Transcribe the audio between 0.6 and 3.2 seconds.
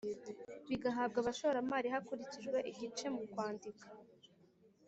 bigahabwa abashoramari hakurikijwe igice